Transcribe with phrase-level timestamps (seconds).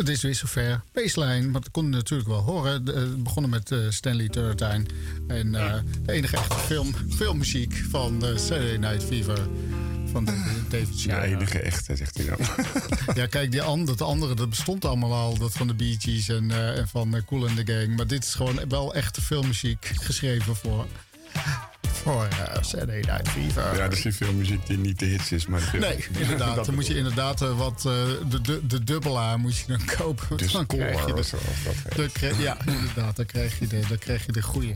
[0.00, 0.80] Het is weer zover.
[0.92, 2.84] Baseline, maar dat kon je natuurlijk wel horen.
[2.84, 4.84] De, het begonnen met uh, Stanley Turrentine.
[5.28, 5.74] En uh,
[6.04, 9.38] de enige echte film, filmmuziek van uh, Saturday Night Fever.
[10.10, 10.24] Van
[10.68, 11.14] David Shire.
[11.16, 12.38] Ja, enige echte, zegt hij dan.
[13.22, 15.38] ja, kijk, die and, dat andere dat bestond allemaal al.
[15.38, 17.96] Dat van de Bee Gees en, en van Cool and the Gang.
[17.96, 20.86] Maar dit is gewoon wel echte filmmuziek geschreven voor
[22.12, 23.76] voor uh, Saturday Night Fever.
[23.76, 25.74] Ja, dat is niet veel muziek die niet de hits is, maar...
[25.78, 26.64] Nee, inderdaad.
[26.64, 27.84] dan moet je inderdaad uh, wat...
[27.86, 27.92] Uh,
[28.30, 30.36] de, de, de dubbelaar moet je dan kopen.
[30.36, 31.38] De dan krijg je de, zo,
[31.94, 33.16] de, Ja, inderdaad.
[33.16, 34.74] Dan krijg je de, dan krijg je de goeie.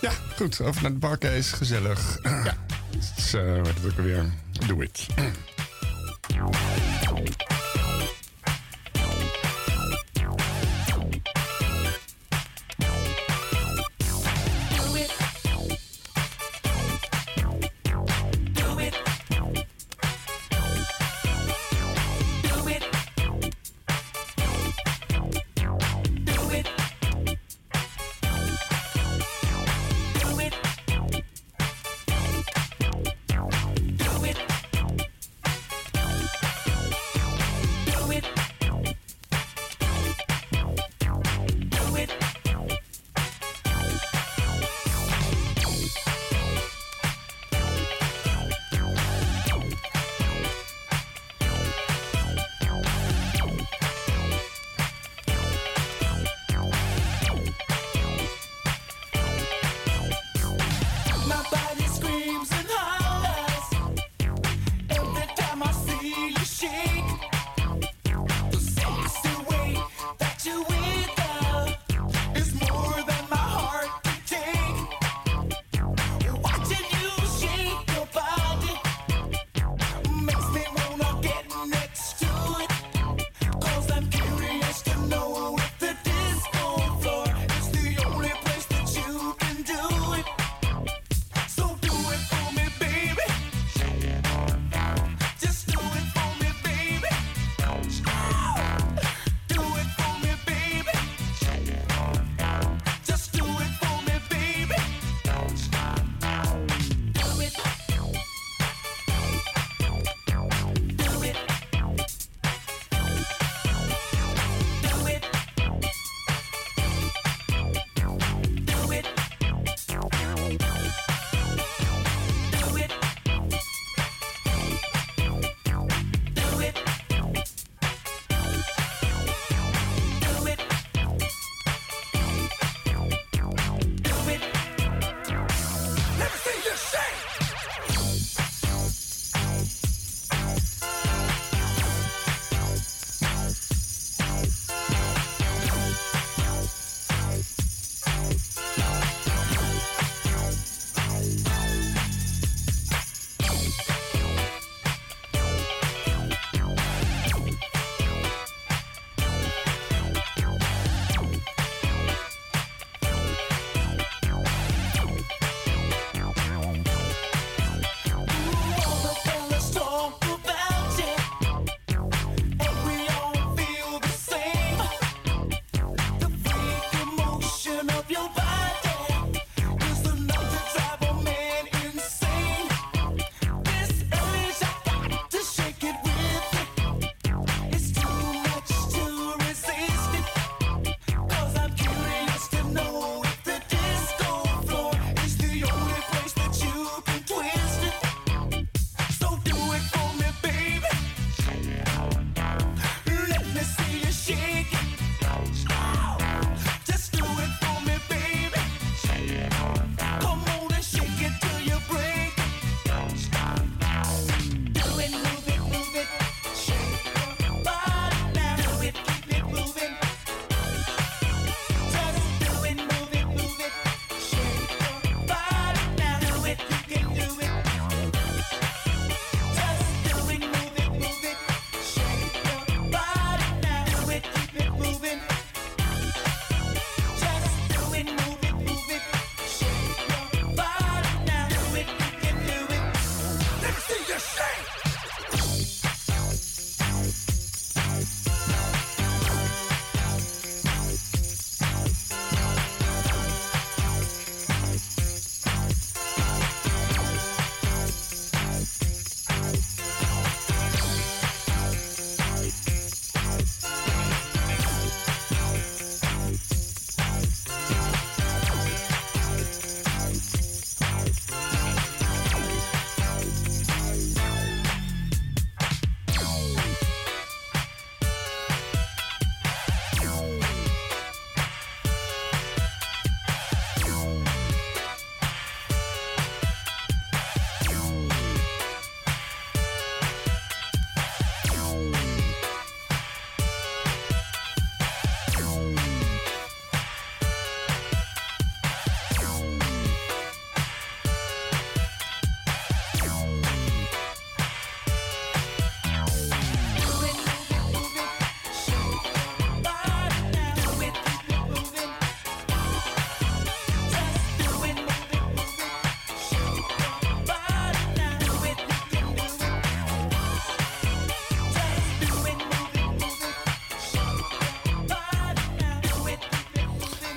[0.00, 0.60] Ja, goed.
[0.60, 1.56] Over naar de barcase.
[1.56, 2.18] Gezellig.
[2.22, 2.56] Ja.
[3.18, 4.24] Zo, wat is ook alweer?
[4.66, 5.06] Do it.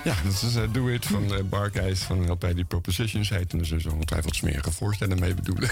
[0.09, 3.53] Ja, dat is uh, Do It van uh, Barkeis van LP die Propositions heet.
[3.53, 5.69] En er zijn zo ongetwijfeld smerige voorstellen mee bedoelen.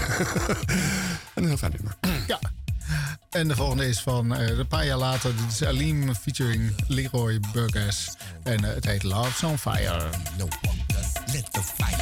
[1.34, 1.96] en een heel fijn nummer.
[2.26, 2.38] Ja.
[3.30, 5.36] En de volgende is van uh, een paar jaar later.
[5.36, 8.16] Dit is Alim featuring Leroy Burgess.
[8.42, 10.08] En het heet Love's on Fire.
[10.38, 10.48] No
[11.32, 11.97] let the fire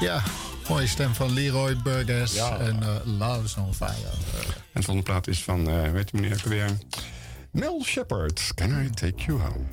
[0.00, 0.22] Ja,
[0.68, 3.90] mooie stem van Leroy Burgess en uh, Love is on Fire.
[4.72, 6.78] En de volgende plaat is van, uh, weet je meneer weer...
[7.50, 9.64] Mel Shepard, Can I Take You Home?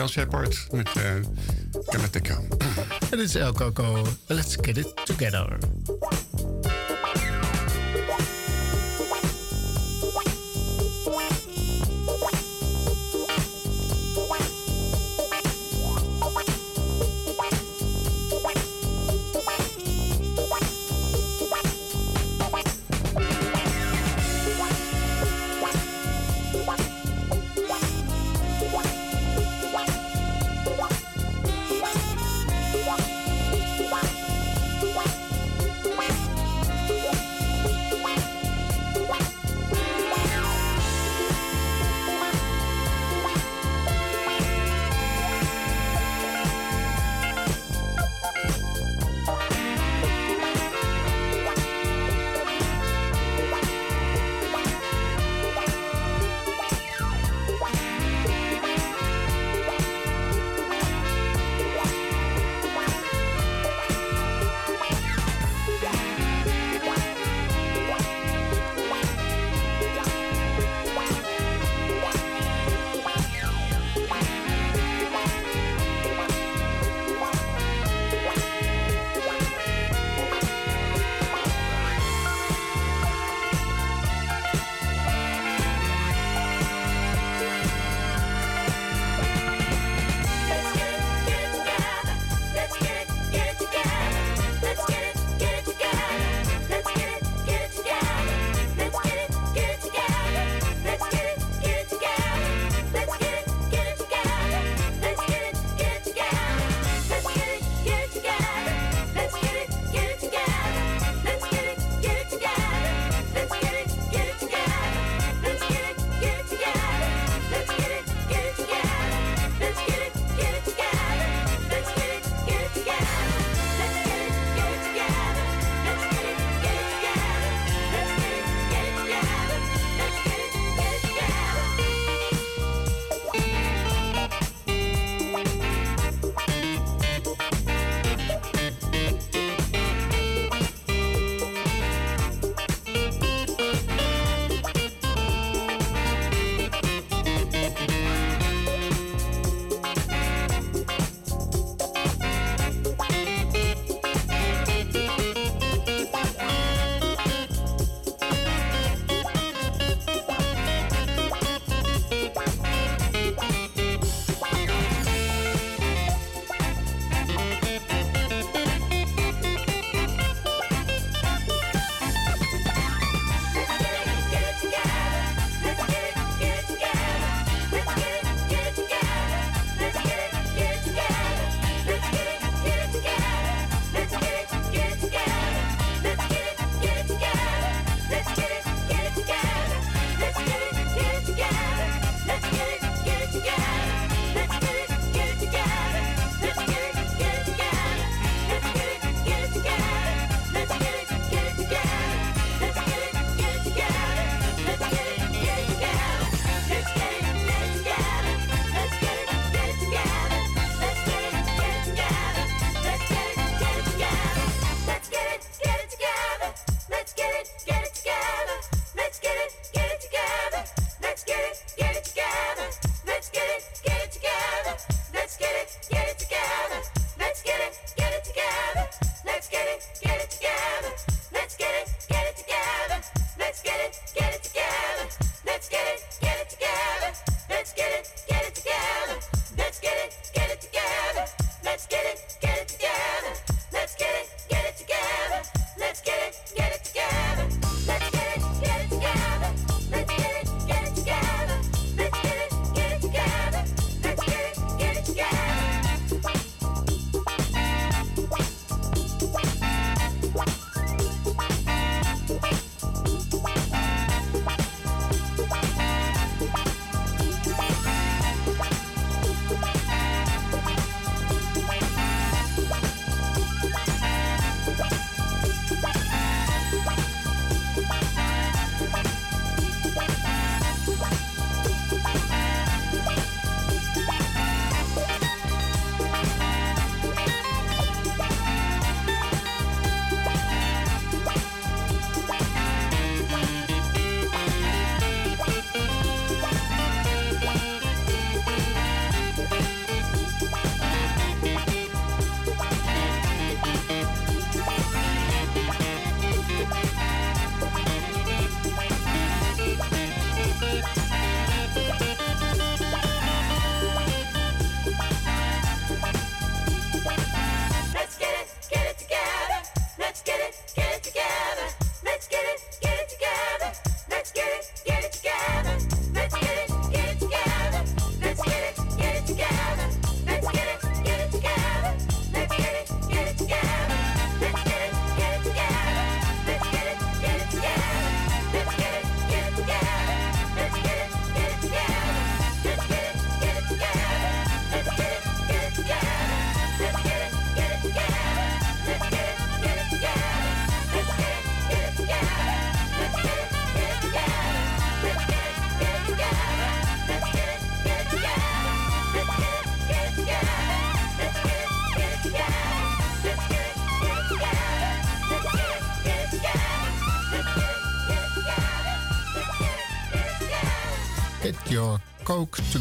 [0.00, 2.36] Samuel Shepard met uh.
[3.10, 4.06] En dit is El Coco.
[4.26, 5.58] Let's get it together.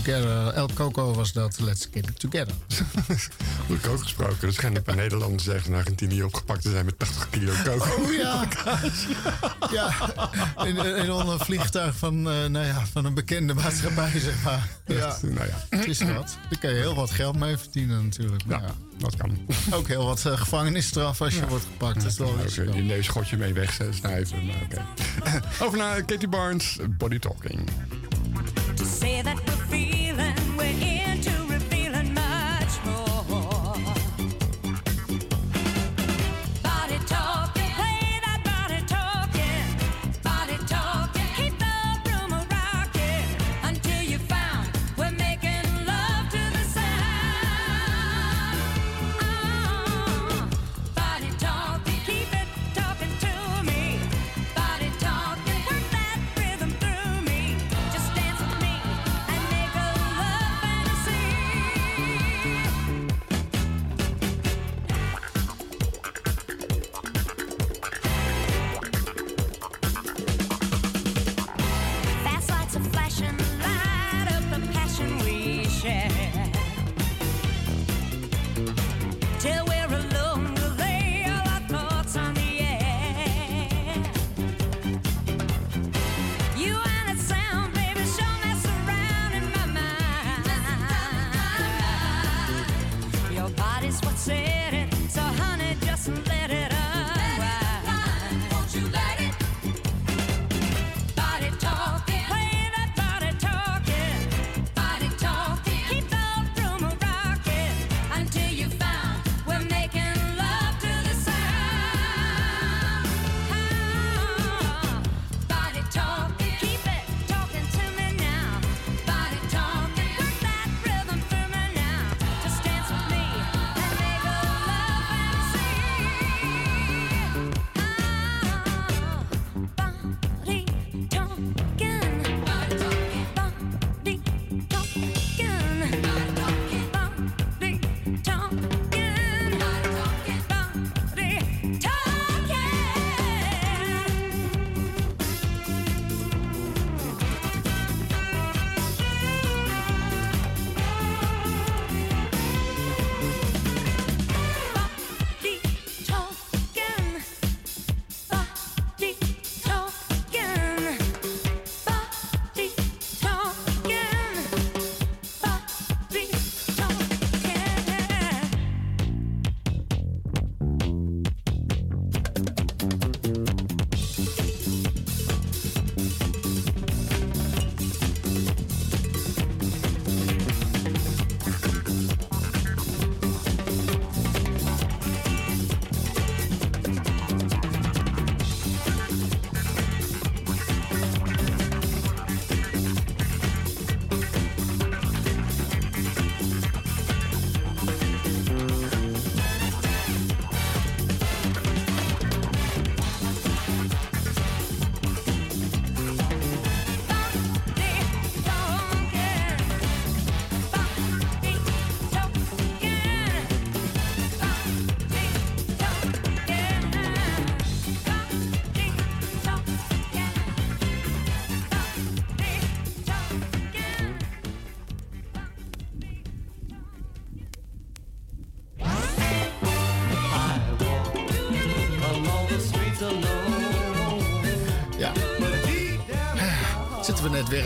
[0.10, 0.54] Together.
[0.54, 1.60] El Coco was dat.
[1.60, 2.54] Let's get it together.
[3.70, 4.48] Over coke gesproken.
[4.48, 7.96] Er schijnen een paar Nederlanders ergens in Argentinië opgepakt te zijn met 80 kilo coke.
[8.02, 8.48] Oh ja.
[9.78, 9.94] ja.
[10.66, 14.68] In, in een vliegtuig van, uh, nou ja, van een bekende maatschappij, zeg maar.
[14.86, 15.18] Ja.
[15.22, 15.78] Nou ja.
[15.78, 16.38] Het is dat.
[16.50, 18.44] Daar kan je heel wat geld mee verdienen natuurlijk.
[18.48, 18.74] Ja, ja.
[18.98, 19.38] dat kan.
[19.72, 22.02] Ook heel wat uh, gevangenisstraf als je wordt gepakt.
[22.02, 24.46] Dat is wel okay, je neusgotje mee wegsnijven.
[24.46, 25.42] Maar okay.
[25.66, 27.70] Over naar Katie Barnes, Body Talking.
[28.76, 29.49] To say that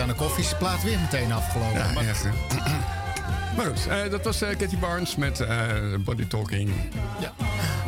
[0.04, 1.80] aan de koffieplaat weer meteen afgelopen.
[1.80, 2.08] Ja, maar...
[2.08, 2.24] Echt,
[3.56, 5.48] maar goed, uh, dat was uh, Katie Barnes met uh,
[6.00, 6.72] Body Talking.
[7.20, 7.32] Ja,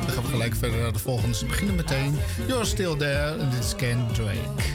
[0.06, 1.36] dan gaan we gelijk verder naar de volgende.
[1.36, 2.19] Ze beginnen meteen.
[2.47, 4.75] You're still there, dit is Ken Drake.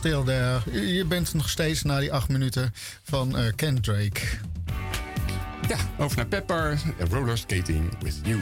[0.00, 0.60] Still there.
[0.94, 2.72] Je bent nog steeds na die acht minuten
[3.02, 4.20] van uh, Ken Drake.
[5.68, 6.80] Ja, over naar Pepper.
[7.10, 8.40] Roller skating with you.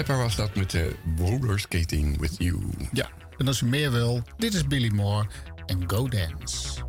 [0.00, 2.58] Pepper was dat met de Roller Skating With You.
[2.92, 5.26] Ja, en als u meer wil, dit is Billy Moore
[5.66, 6.79] en Go Dance.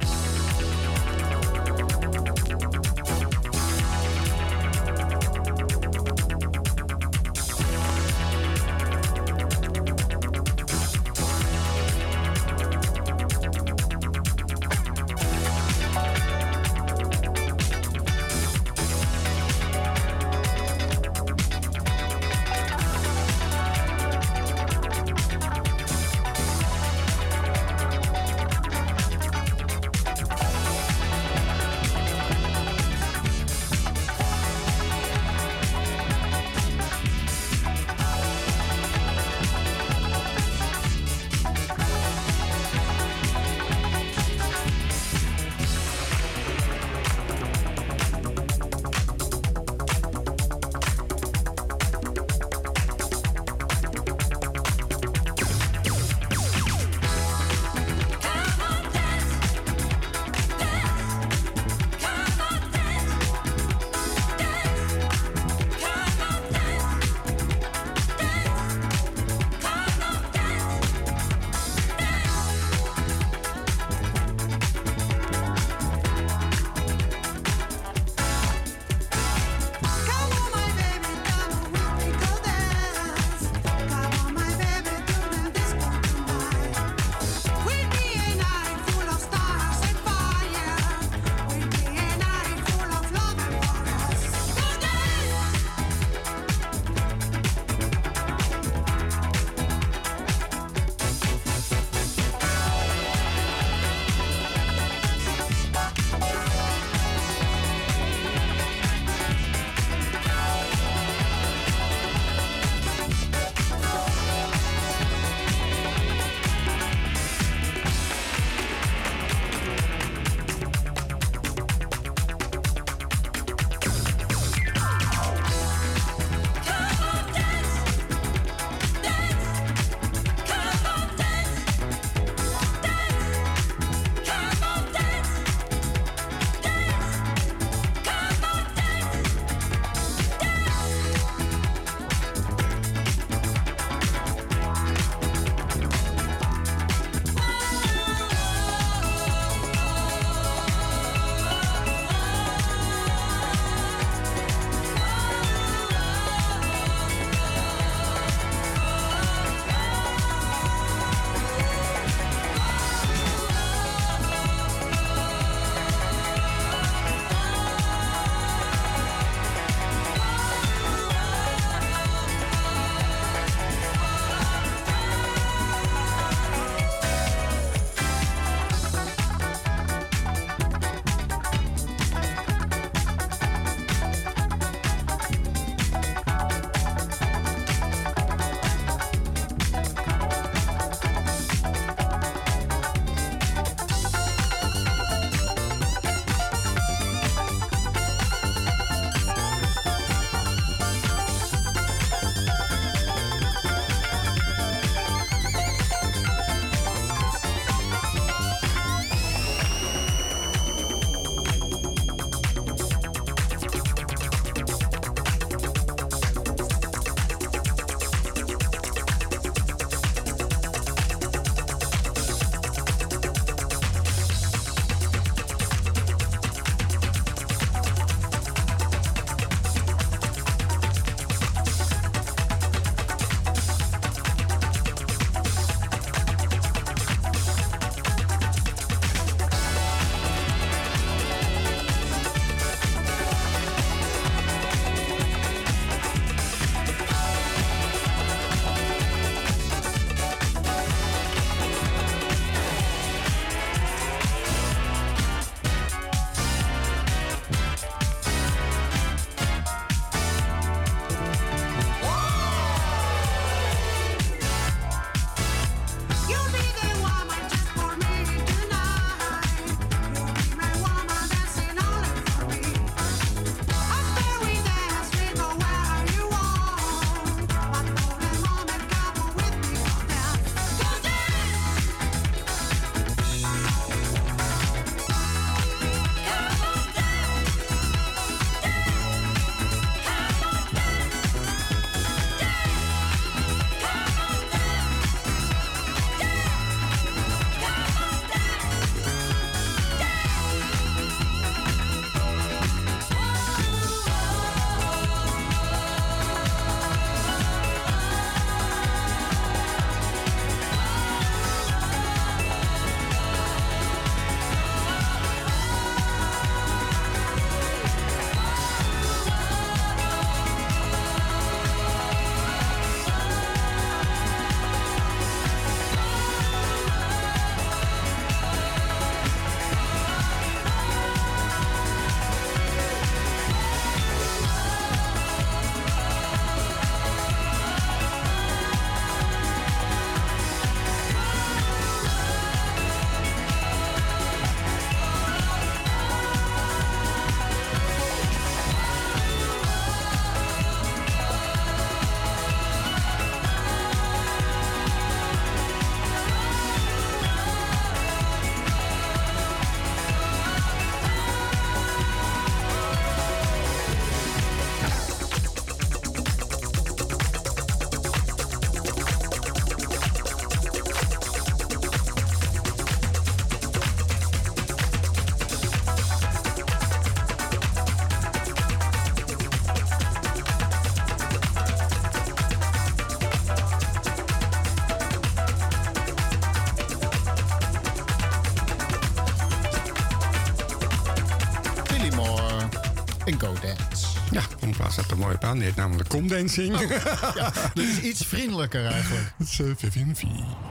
[395.52, 395.56] Zet mooi op aan?
[395.56, 396.76] Die heet namelijk Dancing.
[396.76, 396.90] Oh,
[397.36, 399.34] ja, dat is iets vriendelijker eigenlijk.
[399.38, 400.71] Dat is uh,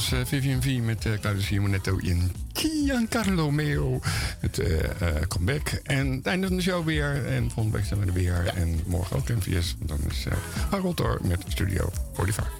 [0.00, 4.00] was uh, Vivian V met uh, Claudio Simonetto in Giancarlo Meo.
[4.40, 4.78] Het uh,
[5.28, 5.68] comeback.
[5.68, 7.26] En het einde van de show weer.
[7.26, 8.52] En volgende week zijn we er weer.
[8.54, 9.76] En morgen ook MVS.
[9.78, 10.26] Dan is
[10.70, 12.59] Harold door met Studio 45.